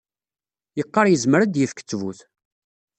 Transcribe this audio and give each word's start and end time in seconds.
Yeqqar 0.77 1.05
yezmer 1.09 1.39
ad 1.41 1.51
d-yefk 1.53 1.79
ttbut. 1.81 2.19